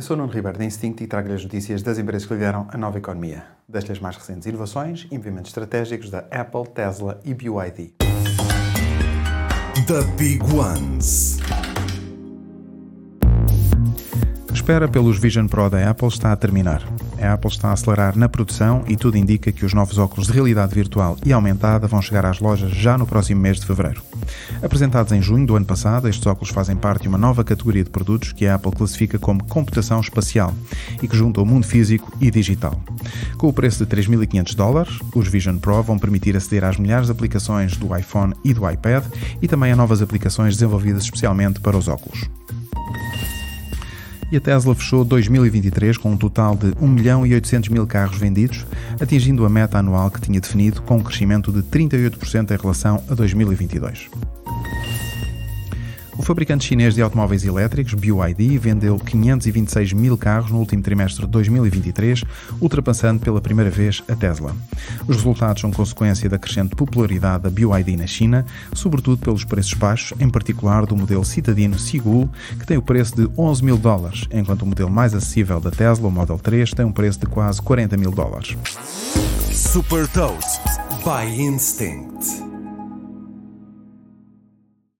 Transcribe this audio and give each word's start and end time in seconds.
Eu 0.00 0.02
sou 0.02 0.16
o 0.16 0.18
Nuno 0.18 0.32
Ribeiro 0.32 0.56
da 0.56 0.64
Instinct 0.64 1.04
e 1.04 1.06
trago-lhe 1.06 1.34
as 1.34 1.42
notícias 1.42 1.82
das 1.82 1.98
empresas 1.98 2.26
que 2.26 2.32
lideram 2.32 2.66
a 2.70 2.78
nova 2.78 2.96
economia. 2.96 3.44
Deixo-lhe 3.68 3.92
as 3.92 3.98
mais 4.00 4.16
recentes 4.16 4.46
inovações 4.46 5.06
e 5.10 5.18
movimentos 5.18 5.50
estratégicos 5.50 6.08
da 6.08 6.20
Apple, 6.30 6.66
Tesla 6.74 7.20
e 7.22 7.34
BYD. 7.34 7.92
The 9.86 10.02
Big 10.16 10.42
Ones. 10.54 11.38
A 14.48 14.52
espera 14.54 14.88
pelos 14.88 15.18
Vision 15.18 15.46
Pro 15.46 15.68
da 15.68 15.90
Apple 15.90 16.08
está 16.08 16.32
a 16.32 16.36
terminar. 16.36 16.82
A 17.20 17.34
Apple 17.34 17.50
está 17.50 17.68
a 17.68 17.72
acelerar 17.74 18.16
na 18.16 18.26
produção 18.26 18.82
e 18.88 18.96
tudo 18.96 19.18
indica 19.18 19.52
que 19.52 19.66
os 19.66 19.74
novos 19.74 19.98
óculos 19.98 20.28
de 20.28 20.32
realidade 20.32 20.74
virtual 20.74 21.18
e 21.26 21.30
aumentada 21.30 21.86
vão 21.86 22.00
chegar 22.00 22.24
às 22.24 22.40
lojas 22.40 22.70
já 22.70 22.96
no 22.96 23.06
próximo 23.06 23.42
mês 23.42 23.60
de 23.60 23.66
fevereiro. 23.66 24.02
Apresentados 24.62 25.12
em 25.12 25.22
junho 25.22 25.46
do 25.46 25.56
ano 25.56 25.66
passado, 25.66 26.08
estes 26.08 26.26
óculos 26.26 26.50
fazem 26.50 26.76
parte 26.76 27.02
de 27.02 27.08
uma 27.08 27.18
nova 27.18 27.44
categoria 27.44 27.84
de 27.84 27.90
produtos 27.90 28.32
que 28.32 28.46
a 28.46 28.54
Apple 28.54 28.72
classifica 28.72 29.18
como 29.18 29.44
computação 29.44 30.00
espacial 30.00 30.54
e 31.02 31.08
que 31.08 31.16
junta 31.16 31.40
o 31.40 31.46
mundo 31.46 31.66
físico 31.66 32.12
e 32.20 32.30
digital. 32.30 32.80
Com 33.36 33.48
o 33.48 33.52
preço 33.52 33.84
de 33.84 33.96
3.500 33.96 34.54
dólares, 34.54 34.98
os 35.14 35.28
Vision 35.28 35.58
Pro 35.58 35.82
vão 35.82 35.98
permitir 35.98 36.36
aceder 36.36 36.64
às 36.64 36.76
milhares 36.76 37.06
de 37.06 37.12
aplicações 37.12 37.76
do 37.76 37.96
iPhone 37.96 38.34
e 38.44 38.52
do 38.52 38.68
iPad 38.68 39.04
e 39.40 39.48
também 39.48 39.72
a 39.72 39.76
novas 39.76 40.02
aplicações 40.02 40.54
desenvolvidas 40.54 41.04
especialmente 41.04 41.60
para 41.60 41.76
os 41.76 41.88
óculos 41.88 42.28
e 44.30 44.36
a 44.36 44.40
Tesla 44.40 44.74
fechou 44.74 45.04
2023 45.04 45.96
com 45.98 46.12
um 46.12 46.16
total 46.16 46.56
de 46.56 46.72
1 46.80 46.88
milhão 46.88 47.26
e 47.26 47.34
800 47.34 47.68
mil 47.68 47.86
carros 47.86 48.18
vendidos, 48.18 48.66
atingindo 49.00 49.44
a 49.44 49.48
meta 49.48 49.78
anual 49.78 50.10
que 50.10 50.20
tinha 50.20 50.40
definido 50.40 50.82
com 50.82 50.96
um 50.96 51.02
crescimento 51.02 51.52
de 51.52 51.62
38% 51.62 52.50
em 52.50 52.60
relação 52.60 53.02
a 53.08 53.14
2022. 53.14 54.08
O 56.20 56.22
fabricante 56.22 56.66
chinês 56.66 56.94
de 56.94 57.00
automóveis 57.00 57.46
elétricos, 57.46 57.94
BYD, 57.94 58.58
vendeu 58.58 58.98
526 58.98 59.94
mil 59.94 60.18
carros 60.18 60.50
no 60.50 60.58
último 60.58 60.82
trimestre 60.82 61.24
de 61.24 61.32
2023, 61.32 62.24
ultrapassando 62.60 63.20
pela 63.20 63.40
primeira 63.40 63.70
vez 63.70 64.02
a 64.06 64.14
Tesla. 64.14 64.54
Os 65.08 65.16
resultados 65.16 65.62
são 65.62 65.70
consequência 65.70 66.28
da 66.28 66.38
crescente 66.38 66.76
popularidade 66.76 67.44
da 67.44 67.48
BYD 67.48 67.96
na 67.96 68.06
China, 68.06 68.44
sobretudo 68.74 69.16
pelos 69.16 69.46
preços 69.46 69.72
baixos, 69.72 70.12
em 70.20 70.28
particular 70.28 70.84
do 70.84 70.94
modelo 70.94 71.24
citadino 71.24 71.78
Sigul, 71.78 72.28
que 72.58 72.66
tem 72.66 72.76
o 72.76 72.82
preço 72.82 73.16
de 73.16 73.26
11 73.38 73.64
mil 73.64 73.78
dólares, 73.78 74.28
enquanto 74.30 74.60
o 74.60 74.66
modelo 74.66 74.90
mais 74.90 75.14
acessível 75.14 75.58
da 75.58 75.70
Tesla, 75.70 76.06
o 76.06 76.10
Model 76.10 76.38
3, 76.38 76.74
tem 76.74 76.84
um 76.84 76.92
preço 76.92 77.18
de 77.18 77.24
quase 77.24 77.62
40 77.62 77.96
mil 77.96 78.10
dólares. 78.10 78.58
Super 79.50 80.06
Toast 80.08 80.60
by 81.02 81.40
Instinct. 81.40 82.49